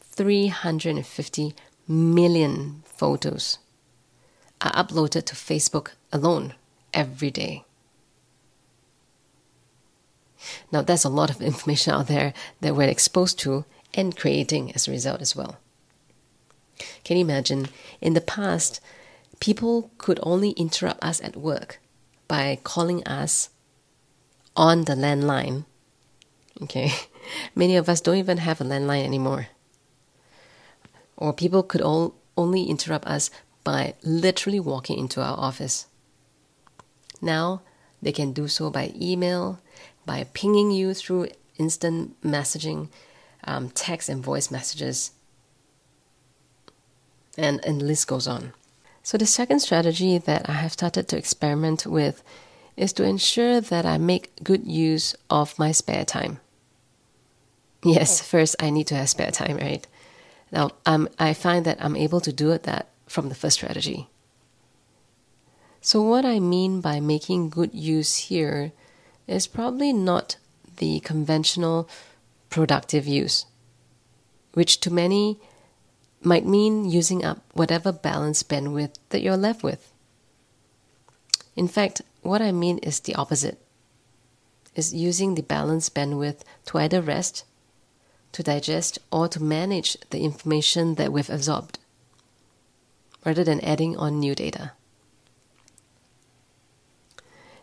350 0.00 1.54
million 1.88 2.82
photos 2.84 3.58
are 4.60 4.72
uploaded 4.72 5.24
to 5.26 5.34
Facebook 5.34 5.90
alone 6.12 6.54
every 6.92 7.30
day. 7.30 7.64
Now, 10.70 10.82
there's 10.82 11.04
a 11.04 11.08
lot 11.08 11.30
of 11.30 11.40
information 11.52 11.92
out 11.92 12.08
there 12.08 12.34
that 12.60 12.74
we're 12.74 12.88
exposed 12.88 13.38
to 13.40 13.64
and 13.94 14.16
creating 14.16 14.72
as 14.72 14.88
a 14.88 14.90
result 14.90 15.20
as 15.20 15.36
well. 15.36 15.58
Can 17.04 17.16
you 17.16 17.24
imagine? 17.24 17.68
In 18.00 18.14
the 18.14 18.20
past, 18.20 18.80
people 19.40 19.90
could 19.98 20.18
only 20.22 20.50
interrupt 20.52 21.04
us 21.04 21.20
at 21.22 21.36
work 21.36 21.80
by 22.28 22.58
calling 22.62 23.06
us 23.06 23.50
on 24.56 24.84
the 24.84 24.94
landline. 24.94 25.64
Okay, 26.60 26.92
many 27.54 27.76
of 27.76 27.88
us 27.88 28.00
don't 28.00 28.16
even 28.16 28.38
have 28.38 28.60
a 28.60 28.64
landline 28.64 29.04
anymore. 29.04 29.48
Or 31.16 31.32
people 31.32 31.62
could 31.62 31.80
all, 31.80 32.14
only 32.36 32.64
interrupt 32.64 33.06
us 33.06 33.30
by 33.64 33.94
literally 34.02 34.60
walking 34.60 34.98
into 34.98 35.22
our 35.22 35.38
office. 35.38 35.86
Now 37.20 37.62
they 38.02 38.12
can 38.12 38.32
do 38.32 38.48
so 38.48 38.70
by 38.70 38.92
email, 39.00 39.60
by 40.04 40.26
pinging 40.34 40.72
you 40.72 40.92
through 40.94 41.28
instant 41.58 42.20
messaging, 42.22 42.88
um, 43.44 43.70
text 43.70 44.08
and 44.08 44.22
voice 44.22 44.50
messages, 44.50 45.12
and, 47.38 47.64
and 47.64 47.80
the 47.80 47.84
list 47.84 48.08
goes 48.08 48.26
on. 48.26 48.52
So, 49.04 49.18
the 49.18 49.26
second 49.26 49.60
strategy 49.60 50.18
that 50.18 50.48
I 50.48 50.52
have 50.52 50.72
started 50.72 51.08
to 51.08 51.16
experiment 51.16 51.86
with 51.86 52.22
is 52.76 52.92
to 52.94 53.04
ensure 53.04 53.60
that 53.60 53.84
I 53.84 53.98
make 53.98 54.42
good 54.42 54.66
use 54.66 55.14
of 55.28 55.58
my 55.58 55.72
spare 55.72 56.04
time. 56.04 56.40
Yes, 57.84 58.20
first 58.20 58.56
I 58.60 58.70
need 58.70 58.86
to 58.88 58.94
have 58.94 59.08
spare 59.08 59.30
time, 59.30 59.56
right? 59.56 59.86
Now, 60.50 60.70
um, 60.86 61.08
I 61.18 61.34
find 61.34 61.64
that 61.66 61.82
I'm 61.82 61.96
able 61.96 62.20
to 62.20 62.32
do 62.32 62.50
it 62.52 62.62
that 62.64 62.88
from 63.06 63.28
the 63.28 63.34
first 63.34 63.56
strategy. 63.56 64.08
So, 65.80 66.00
what 66.00 66.24
I 66.24 66.38
mean 66.38 66.80
by 66.80 67.00
making 67.00 67.50
good 67.50 67.74
use 67.74 68.16
here 68.28 68.72
is 69.26 69.46
probably 69.46 69.92
not 69.92 70.36
the 70.76 71.00
conventional 71.00 71.88
productive 72.50 73.06
use. 73.06 73.46
which 74.54 74.80
to 74.80 74.90
many 74.90 75.40
might 76.22 76.46
mean 76.46 76.84
using 76.84 77.24
up 77.24 77.42
whatever 77.52 77.90
balance 77.92 78.42
bandwidth 78.42 78.94
that 79.10 79.22
you're 79.22 79.36
left 79.36 79.62
with. 79.62 79.92
In 81.56 81.68
fact, 81.68 82.02
what 82.22 82.42
I 82.42 82.52
mean 82.52 82.78
is 82.78 83.00
the 83.00 83.14
opposite. 83.14 83.58
Is 84.74 84.94
using 84.94 85.34
the 85.34 85.42
balance 85.42 85.90
bandwidth 85.90 86.40
to 86.66 86.78
either 86.78 87.02
rest, 87.02 87.44
to 88.32 88.42
digest, 88.42 88.98
or 89.10 89.28
to 89.28 89.42
manage 89.42 89.98
the 90.10 90.24
information 90.24 90.94
that 90.94 91.12
we've 91.12 91.28
absorbed, 91.28 91.78
rather 93.26 93.44
than 93.44 93.60
adding 93.60 93.96
on 93.96 94.18
new 94.18 94.34
data. 94.34 94.72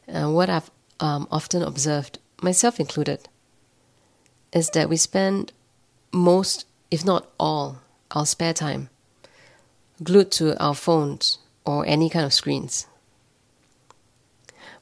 Uh, 0.08 0.30
what 0.30 0.50
I've 0.50 0.70
um, 1.00 1.28
often 1.32 1.64
observed, 1.64 2.20
myself 2.42 2.80
included, 2.80 3.28
is 4.54 4.70
that 4.72 4.90
we 4.90 4.98
spend 4.98 5.52
most, 6.12 6.66
if 6.92 7.04
not 7.04 7.28
all, 7.40 7.80
our 8.12 8.26
spare 8.26 8.54
time 8.54 8.90
glued 10.04 10.32
to 10.32 10.58
our 10.64 10.76
phones 10.76 11.40
or 11.66 11.86
any 11.86 12.10
kind 12.10 12.26
of 12.26 12.34
screens. 12.34 12.88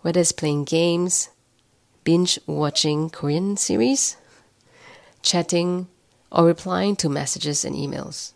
Whether 0.07 0.21
it's 0.21 0.31
playing 0.31 0.63
games, 0.63 1.31
binge 2.05 2.39
watching 2.47 3.09
Korean 3.09 3.57
series, 3.57 4.15
chatting, 5.21 5.89
or 6.31 6.45
replying 6.45 6.95
to 6.95 7.09
messages 7.09 7.65
and 7.65 7.75
emails. 7.75 8.31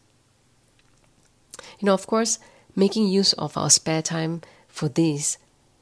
You 1.80 1.86
know, 1.86 1.94
of 1.94 2.08
course, 2.08 2.40
making 2.75 3.08
use 3.08 3.32
of 3.40 3.56
our 3.56 3.70
spare 3.70 4.01
time 4.01 4.42
for 4.68 4.90
these 4.90 5.38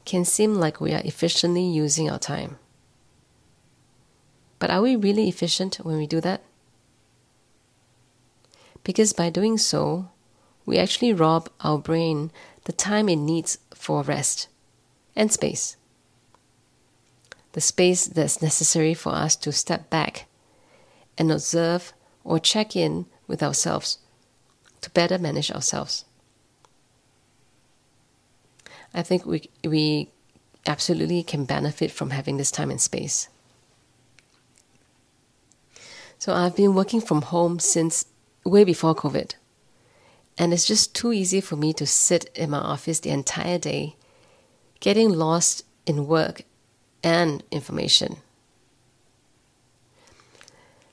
can 0.05 0.25
seem 0.25 0.53
like 0.53 0.79
we 0.79 0.93
are 0.93 1.01
efficiently 1.03 1.65
using 1.65 2.07
our 2.07 2.19
time. 2.19 2.59
But 4.59 4.69
are 4.69 4.83
we 4.83 4.95
really 4.95 5.27
efficient 5.27 5.77
when 5.77 5.97
we 5.97 6.05
do 6.05 6.21
that? 6.21 6.43
Because 8.83 9.11
by 9.11 9.31
doing 9.31 9.57
so, 9.57 10.09
we 10.67 10.77
actually 10.77 11.13
rob 11.13 11.49
our 11.61 11.79
brain 11.79 12.29
the 12.65 12.73
time 12.73 13.09
it 13.09 13.15
needs 13.15 13.57
for 13.73 14.03
rest 14.03 14.49
and 15.15 15.31
space. 15.31 15.77
The 17.53 17.61
space 17.61 18.07
that's 18.07 18.41
necessary 18.41 18.93
for 18.93 19.13
us 19.13 19.35
to 19.37 19.51
step 19.51 19.89
back 19.89 20.25
and 21.17 21.31
observe 21.31 21.93
or 22.23 22.39
check 22.39 22.75
in 22.75 23.05
with 23.27 23.41
ourselves 23.41 23.99
to 24.81 24.89
better 24.91 25.17
manage 25.17 25.51
ourselves. 25.51 26.05
I 28.93 29.01
think 29.01 29.25
we, 29.25 29.49
we 29.63 30.09
absolutely 30.65 31.23
can 31.23 31.45
benefit 31.45 31.91
from 31.91 32.11
having 32.11 32.37
this 32.37 32.51
time 32.51 32.71
and 32.71 32.81
space. 32.81 33.29
So 36.17 36.33
I've 36.33 36.55
been 36.55 36.75
working 36.75 37.01
from 37.01 37.21
home 37.21 37.59
since 37.59 38.05
way 38.43 38.63
before 38.63 38.95
COVID. 38.95 39.35
And 40.37 40.53
it's 40.53 40.65
just 40.65 40.95
too 40.95 41.11
easy 41.11 41.41
for 41.41 41.55
me 41.55 41.73
to 41.73 41.85
sit 41.85 42.29
in 42.35 42.49
my 42.49 42.59
office 42.59 42.99
the 42.99 43.09
entire 43.09 43.57
day, 43.57 43.95
getting 44.79 45.09
lost 45.09 45.63
in 45.85 46.07
work 46.07 46.43
and 47.03 47.43
information. 47.51 48.17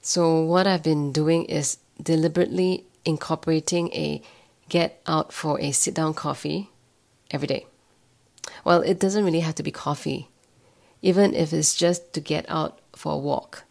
So, 0.01 0.41
what 0.43 0.67
I've 0.67 0.83
been 0.83 1.11
doing 1.13 1.47
is 1.47 1.79
deliberately 2.01 2.85
incorporating 3.05 3.93
a 3.93 4.23
get 4.69 5.01
out 5.07 5.33
for 5.33 5.61
a 5.61 5.73
sit 5.73 5.95
down 5.95 6.15
coffee 6.15 6.71
every 7.31 7.49
day. 7.49 7.67
Well, 8.65 8.83
it 8.83 8.99
doesn't 8.99 9.25
really 9.25 9.41
have 9.41 9.55
to 9.57 9.63
be 9.63 9.71
coffee, 9.71 10.29
even 11.03 11.35
if 11.35 11.53
it's 11.53 11.75
just 11.75 12.13
to 12.13 12.21
get 12.21 12.45
out 12.49 12.81
for 12.95 13.15
a 13.15 13.19
walk. 13.19 13.65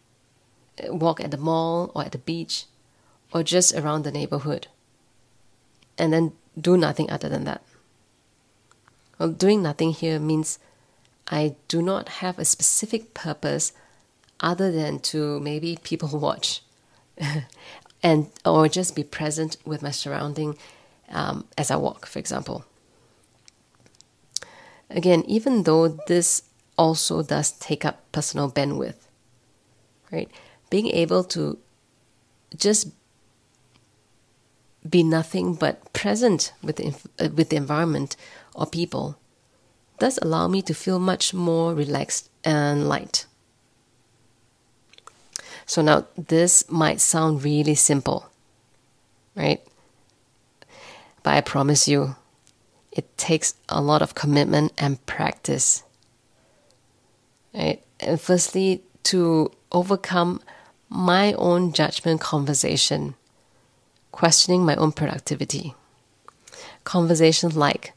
Walk 0.88 1.20
at 1.20 1.30
the 1.30 1.38
mall 1.38 1.90
or 1.94 2.04
at 2.04 2.12
the 2.12 2.18
beach 2.18 2.66
or 3.32 3.42
just 3.42 3.74
around 3.74 4.02
the 4.02 4.12
neighborhood. 4.12 4.68
And 5.98 6.12
then 6.12 6.32
do 6.58 6.76
nothing 6.76 7.10
other 7.10 7.28
than 7.28 7.44
that. 7.44 7.62
Well, 9.18 9.30
doing 9.30 9.62
nothing 9.62 9.92
here 9.92 10.18
means 10.18 10.58
I 11.28 11.56
do 11.68 11.82
not 11.82 12.08
have 12.20 12.38
a 12.38 12.44
specific 12.44 13.14
purpose 13.14 13.72
other 14.40 14.70
than 14.70 15.00
to 15.00 15.40
maybe 15.40 15.78
people 15.82 16.08
watch 16.18 16.62
and 18.02 18.30
or 18.44 18.68
just 18.68 18.94
be 18.94 19.02
present 19.02 19.56
with 19.64 19.82
my 19.82 19.90
surrounding 19.90 20.56
um, 21.08 21.46
as 21.56 21.70
I 21.70 21.76
walk, 21.76 22.06
for 22.06 22.18
example. 22.18 22.64
Again, 24.90 25.24
even 25.26 25.64
though 25.64 25.88
this 25.88 26.42
also 26.78 27.22
does 27.22 27.52
take 27.52 27.84
up 27.84 28.00
personal 28.12 28.50
bandwidth, 28.50 29.08
right? 30.12 30.30
Being 30.70 30.88
able 30.88 31.24
to 31.24 31.58
just 32.56 32.88
be 34.88 35.02
nothing 35.02 35.54
but 35.54 35.92
present 35.92 36.52
with 36.62 36.76
the, 36.76 36.94
uh, 37.18 37.28
with 37.34 37.48
the 37.48 37.56
environment 37.56 38.16
or 38.54 38.66
people 38.66 39.18
does 39.98 40.18
allow 40.22 40.48
me 40.48 40.62
to 40.62 40.74
feel 40.74 40.98
much 40.98 41.32
more 41.34 41.74
relaxed 41.74 42.30
and 42.44 42.88
light. 42.88 43.26
So 45.64 45.82
now 45.82 46.06
this 46.16 46.70
might 46.70 47.00
sound 47.00 47.42
really 47.42 47.74
simple, 47.74 48.30
right? 49.34 49.60
But 51.22 51.34
I 51.34 51.40
promise 51.40 51.88
you, 51.88 52.14
it 52.92 53.18
takes 53.18 53.54
a 53.68 53.80
lot 53.80 54.00
of 54.00 54.14
commitment 54.14 54.72
and 54.78 55.04
practice. 55.06 55.82
Right? 57.52 57.82
And 57.98 58.20
firstly, 58.20 58.82
to 59.04 59.50
overcome 59.72 60.40
my 60.88 61.32
own 61.34 61.72
judgment 61.72 62.20
conversation 62.20 63.14
questioning 64.12 64.64
my 64.64 64.74
own 64.76 64.92
productivity. 64.92 65.74
Conversations 66.84 67.56
like, 67.56 67.92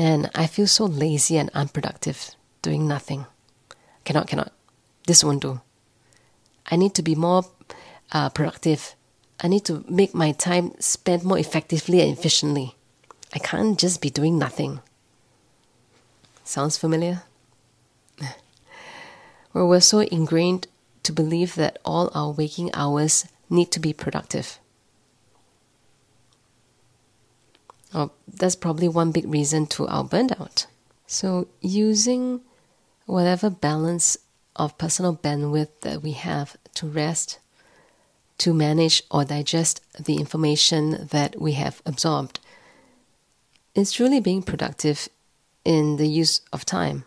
man, 0.00 0.30
I 0.34 0.46
feel 0.46 0.66
so 0.66 0.86
lazy 0.86 1.36
and 1.36 1.50
unproductive 1.52 2.30
doing 2.62 2.88
nothing. 2.88 3.26
Cannot, 4.04 4.28
cannot. 4.28 4.52
This 5.06 5.22
won't 5.22 5.42
do. 5.42 5.60
I 6.70 6.76
need 6.76 6.94
to 6.94 7.02
be 7.02 7.14
more 7.14 7.42
uh, 8.12 8.30
productive. 8.30 8.94
I 9.40 9.48
need 9.48 9.64
to 9.66 9.84
make 9.88 10.14
my 10.14 10.32
time 10.32 10.72
spent 10.80 11.22
more 11.24 11.38
effectively 11.38 12.00
and 12.00 12.16
efficiently. 12.16 12.76
I 13.34 13.38
can't 13.40 13.78
just 13.78 14.00
be 14.00 14.08
doing 14.08 14.38
nothing. 14.38 14.80
Sounds 16.44 16.78
familiar? 16.78 17.22
Where 19.52 19.66
we're 19.66 19.80
so 19.80 20.00
ingrained 20.00 20.66
to 21.02 21.12
believe 21.12 21.56
that 21.56 21.78
all 21.84 22.10
our 22.14 22.30
waking 22.30 22.70
hours 22.72 23.26
need 23.50 23.70
to 23.72 23.80
be 23.80 23.92
productive. 23.92 24.58
Oh, 27.92 28.12
that's 28.28 28.54
probably 28.54 28.88
one 28.88 29.10
big 29.10 29.28
reason 29.28 29.66
to 29.68 29.86
our 29.88 30.04
burnout. 30.04 30.66
So, 31.06 31.48
using 31.60 32.40
whatever 33.06 33.50
balance 33.50 34.16
of 34.54 34.78
personal 34.78 35.16
bandwidth 35.16 35.80
that 35.80 36.02
we 36.02 36.12
have 36.12 36.56
to 36.74 36.86
rest, 36.86 37.40
to 38.38 38.54
manage 38.54 39.02
or 39.10 39.24
digest 39.24 39.80
the 39.98 40.16
information 40.16 41.08
that 41.10 41.40
we 41.40 41.52
have 41.52 41.82
absorbed, 41.84 42.38
is 43.74 43.92
truly 43.92 44.20
being 44.20 44.42
productive 44.42 45.08
in 45.64 45.96
the 45.96 46.08
use 46.08 46.40
of 46.52 46.64
time, 46.64 47.04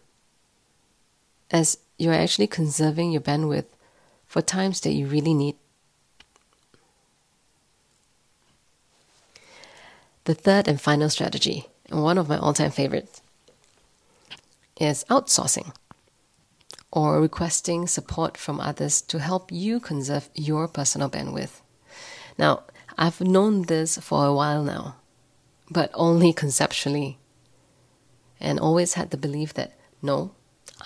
as 1.50 1.78
you're 1.98 2.14
actually 2.14 2.48
conserving 2.48 3.12
your 3.12 3.22
bandwidth 3.22 3.66
for 4.26 4.42
times 4.42 4.82
that 4.82 4.92
you 4.92 5.08
really 5.08 5.34
need 5.34 5.56
The 10.26 10.34
third 10.34 10.70
and 10.70 10.80
final 10.80 11.10
strategy, 11.10 11.66
and 11.90 12.02
one 12.02 12.18
of 12.18 12.30
my 12.30 12.38
all 12.38 12.54
time 12.54 12.72
favorites, 12.72 13.22
is 14.80 15.04
outsourcing 15.10 15.76
or 16.94 17.20
requesting 17.20 17.88
support 17.88 18.38
from 18.38 18.62
others 18.62 19.02
to 19.02 19.20
help 19.20 19.52
you 19.52 19.82
conserve 19.82 20.30
your 20.34 20.70
personal 20.70 21.10
bandwidth. 21.10 21.60
Now, 22.38 22.64
I've 22.98 23.20
known 23.20 23.64
this 23.64 23.98
for 23.98 24.26
a 24.26 24.34
while 24.34 24.64
now, 24.64 24.96
but 25.70 25.92
only 25.94 26.32
conceptually, 26.32 27.18
and 28.40 28.62
always 28.62 28.94
had 28.94 29.12
the 29.12 29.18
belief 29.18 29.54
that 29.56 29.78
no, 30.02 30.36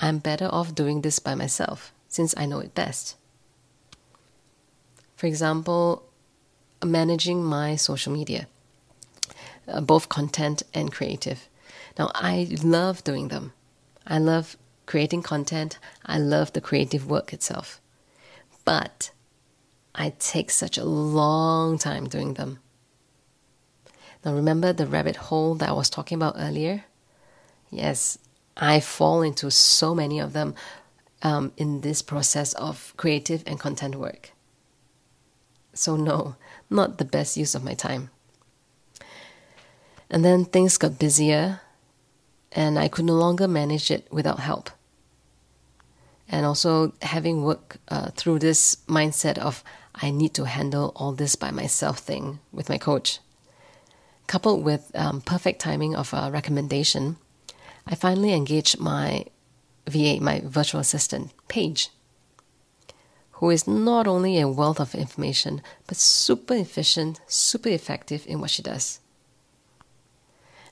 I'm 0.01 0.17
better 0.17 0.49
off 0.51 0.73
doing 0.73 1.01
this 1.01 1.19
by 1.19 1.35
myself 1.35 1.93
since 2.07 2.33
I 2.37 2.47
know 2.47 2.59
it 2.59 2.73
best. 2.73 3.15
For 5.15 5.27
example, 5.27 6.09
managing 6.83 7.43
my 7.43 7.75
social 7.75 8.11
media 8.11 8.47
uh, 9.67 9.81
both 9.81 10.09
content 10.09 10.63
and 10.73 10.91
creative. 10.91 11.49
Now, 11.97 12.11
I 12.13 12.47
love 12.63 13.03
doing 13.03 13.29
them. 13.29 13.53
I 14.05 14.19
love 14.19 14.57
creating 14.85 15.23
content. 15.23 15.79
I 16.05 16.17
love 16.17 16.53
the 16.53 16.61
creative 16.61 17.09
work 17.09 17.33
itself. 17.33 17.81
But 18.65 19.11
I 19.95 20.13
take 20.19 20.51
such 20.51 20.77
a 20.77 20.85
long 20.85 21.77
time 21.77 22.07
doing 22.07 22.35
them. 22.35 22.59
Now, 24.23 24.33
remember 24.33 24.73
the 24.73 24.87
rabbit 24.87 25.15
hole 25.15 25.55
that 25.55 25.69
I 25.69 25.73
was 25.73 25.89
talking 25.89 26.17
about 26.17 26.35
earlier? 26.37 26.85
Yes, 27.69 28.17
I 28.55 28.79
fall 28.79 29.21
into 29.21 29.51
so 29.51 29.93
many 29.93 30.19
of 30.19 30.33
them 30.33 30.55
um, 31.21 31.51
in 31.57 31.81
this 31.81 32.01
process 32.01 32.53
of 32.53 32.93
creative 32.97 33.43
and 33.45 33.59
content 33.59 33.95
work. 33.95 34.31
So, 35.73 35.95
no, 35.95 36.35
not 36.69 36.97
the 36.97 37.05
best 37.05 37.37
use 37.37 37.53
of 37.55 37.63
my 37.63 37.73
time. 37.73 38.09
And 40.09 40.23
then 40.23 40.45
things 40.45 40.77
got 40.77 40.99
busier, 40.99 41.61
and 42.51 42.79
I 42.79 42.87
could 42.87 43.05
no 43.05 43.13
longer 43.13 43.47
manage 43.47 43.91
it 43.91 44.07
without 44.11 44.39
help. 44.39 44.69
And 46.29 46.45
also, 46.45 46.93
having 47.01 47.43
worked 47.43 47.77
uh, 47.87 48.11
through 48.11 48.39
this 48.39 48.77
mindset 48.87 49.37
of 49.37 49.63
I 49.95 50.11
need 50.11 50.33
to 50.35 50.45
handle 50.45 50.91
all 50.95 51.13
this 51.13 51.35
by 51.35 51.51
myself 51.51 51.99
thing 51.99 52.39
with 52.51 52.69
my 52.69 52.77
coach, 52.77 53.19
coupled 54.27 54.63
with 54.63 54.91
um, 54.93 55.21
perfect 55.21 55.59
timing 55.61 55.95
of 55.95 56.13
a 56.13 56.29
recommendation, 56.31 57.17
I 57.87 57.95
finally 57.95 58.33
engaged 58.33 58.79
my 58.79 59.25
VA, 59.87 60.19
my 60.19 60.41
virtual 60.43 60.81
assistant, 60.81 61.31
Paige, 61.47 61.89
who 63.31 63.49
is 63.49 63.67
not 63.67 64.07
only 64.07 64.39
a 64.39 64.47
wealth 64.47 64.79
of 64.79 64.93
information, 64.93 65.61
but 65.87 65.97
super 65.97 66.55
efficient, 66.55 67.21
super 67.27 67.69
effective 67.69 68.25
in 68.27 68.41
what 68.41 68.49
she 68.49 68.61
does. 68.61 68.99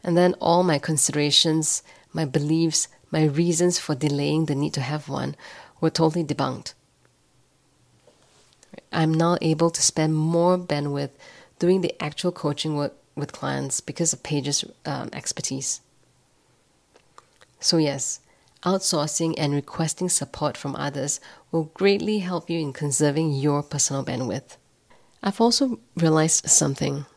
And 0.06 0.16
then 0.16 0.36
all 0.36 0.62
my 0.62 0.78
considerations, 0.78 1.82
my 2.14 2.26
beliefs, 2.26 2.88
my 3.10 3.24
reasons 3.24 3.80
for 3.80 3.96
delaying 3.96 4.46
the 4.46 4.54
need 4.54 4.74
to 4.76 4.82
have 4.82 5.10
one 5.10 5.36
were 5.82 5.90
totally 5.90 6.24
debunked. 6.24 6.76
I'm 8.92 9.12
now 9.12 9.40
able 9.42 9.72
to 9.72 9.82
spend 9.82 10.16
more 10.16 10.60
bandwidth 10.60 11.10
doing 11.58 11.82
the 11.82 11.96
actual 12.00 12.32
coaching 12.32 12.76
work 12.76 12.94
with 13.16 13.32
clients 13.32 13.82
because 13.82 14.14
of 14.14 14.22
Paige's 14.22 14.64
um, 14.86 15.10
expertise. 15.12 15.82
So, 17.60 17.78
yes, 17.78 18.20
outsourcing 18.64 19.34
and 19.40 19.54
requesting 19.54 20.10
support 20.10 20.56
from 20.56 20.76
others 20.76 21.20
will 21.52 21.72
greatly 21.74 22.20
help 22.20 22.48
you 22.48 22.60
in 22.60 22.74
conserving 22.74 23.32
your 23.32 23.64
personal 23.64 24.06
bandwidth. 24.06 24.58
I've 25.24 25.42
also 25.42 25.80
realized 25.98 26.48
something. 26.48 27.08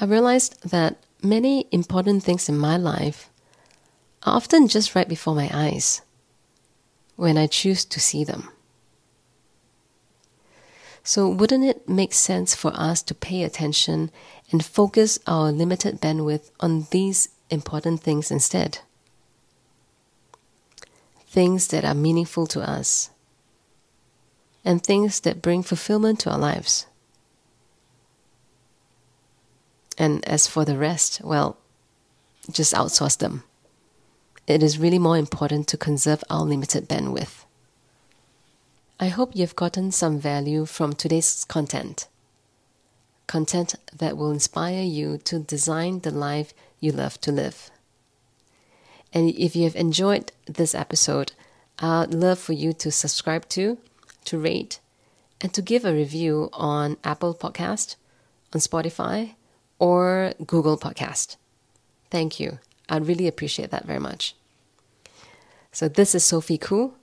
I 0.00 0.06
realized 0.06 0.70
that 0.70 0.96
many 1.22 1.66
important 1.70 2.22
things 2.22 2.48
in 2.48 2.56
my 2.56 2.78
life 2.78 3.28
are 4.22 4.34
often 4.36 4.66
just 4.66 4.94
right 4.94 5.08
before 5.08 5.34
my 5.34 5.50
eyes 5.52 6.00
when 7.16 7.36
I 7.36 7.46
choose 7.46 7.84
to 7.84 8.00
see 8.00 8.24
them. 8.24 8.48
So, 11.02 11.28
wouldn't 11.28 11.64
it 11.64 11.88
make 11.88 12.14
sense 12.14 12.54
for 12.54 12.72
us 12.74 13.02
to 13.02 13.14
pay 13.14 13.42
attention 13.42 14.10
and 14.50 14.64
focus 14.64 15.18
our 15.26 15.52
limited 15.52 16.00
bandwidth 16.00 16.50
on 16.60 16.86
these 16.90 17.28
important 17.50 18.00
things 18.00 18.30
instead? 18.30 18.78
Things 21.26 21.68
that 21.68 21.84
are 21.84 21.94
meaningful 21.94 22.46
to 22.48 22.60
us 22.60 23.10
and 24.64 24.82
things 24.82 25.20
that 25.20 25.42
bring 25.42 25.62
fulfillment 25.62 26.20
to 26.20 26.30
our 26.30 26.38
lives. 26.38 26.86
And 30.00 30.26
as 30.26 30.46
for 30.46 30.64
the 30.64 30.78
rest, 30.78 31.20
well, 31.22 31.58
just 32.50 32.72
outsource 32.72 33.18
them. 33.18 33.44
It 34.46 34.62
is 34.62 34.78
really 34.78 34.98
more 34.98 35.18
important 35.18 35.68
to 35.68 35.76
conserve 35.76 36.24
our 36.30 36.42
limited 36.42 36.88
bandwidth. 36.88 37.44
I 38.98 39.08
hope 39.08 39.36
you've 39.36 39.56
gotten 39.56 39.92
some 39.92 40.18
value 40.18 40.64
from 40.64 40.94
today's 40.94 41.44
content. 41.44 42.08
Content 43.26 43.74
that 43.94 44.16
will 44.16 44.30
inspire 44.30 44.82
you 44.82 45.18
to 45.18 45.38
design 45.38 46.00
the 46.00 46.10
life 46.10 46.54
you 46.80 46.92
love 46.92 47.20
to 47.20 47.30
live. 47.30 47.70
And 49.12 49.28
if 49.34 49.54
you 49.54 49.64
have 49.64 49.76
enjoyed 49.76 50.32
this 50.46 50.74
episode, 50.74 51.32
I'd 51.78 52.14
love 52.14 52.38
for 52.38 52.54
you 52.54 52.72
to 52.72 52.90
subscribe 52.90 53.50
to, 53.50 53.76
to 54.24 54.38
rate, 54.38 54.80
and 55.42 55.52
to 55.52 55.60
give 55.60 55.84
a 55.84 55.92
review 55.92 56.48
on 56.54 56.96
Apple 57.04 57.34
Podcast, 57.34 57.96
on 58.54 58.60
Spotify, 58.60 59.34
or 59.80 60.34
Google 60.46 60.78
Podcast. 60.78 61.34
Thank 62.10 62.38
you. 62.38 62.60
I'd 62.88 63.08
really 63.08 63.26
appreciate 63.26 63.70
that 63.70 63.86
very 63.86 63.98
much. 63.98 64.36
So, 65.72 65.88
this 65.88 66.14
is 66.14 66.22
Sophie 66.22 66.58
Koo, 66.58 66.94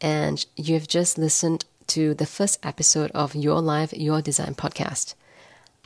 and 0.00 0.44
you 0.56 0.74
have 0.74 0.86
just 0.86 1.18
listened 1.18 1.64
to 1.88 2.14
the 2.14 2.26
first 2.26 2.58
episode 2.64 3.10
of 3.12 3.34
Your 3.34 3.60
Life, 3.60 3.92
Your 3.92 4.20
Design 4.20 4.54
podcast. 4.54 5.14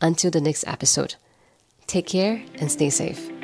Until 0.01 0.31
the 0.31 0.41
next 0.41 0.67
episode, 0.67 1.17
take 1.87 2.07
care 2.07 2.43
and 2.59 2.71
stay 2.71 2.91
safe. 2.91 3.38